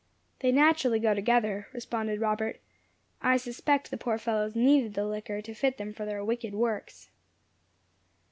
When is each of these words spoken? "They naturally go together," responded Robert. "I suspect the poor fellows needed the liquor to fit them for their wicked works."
"They 0.39 0.51
naturally 0.51 0.97
go 0.99 1.13
together," 1.13 1.67
responded 1.73 2.19
Robert. 2.19 2.59
"I 3.21 3.37
suspect 3.37 3.91
the 3.91 3.97
poor 3.99 4.17
fellows 4.17 4.55
needed 4.55 4.95
the 4.95 5.05
liquor 5.05 5.43
to 5.43 5.53
fit 5.53 5.77
them 5.77 5.93
for 5.93 6.05
their 6.07 6.25
wicked 6.25 6.55
works." 6.55 7.11